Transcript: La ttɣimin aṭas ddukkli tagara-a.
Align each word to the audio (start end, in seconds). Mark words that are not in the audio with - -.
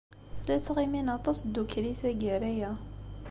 La 0.47 0.55
ttɣimin 0.59 1.07
aṭas 1.17 1.37
ddukkli 1.41 1.93
tagara-a. 2.01 2.71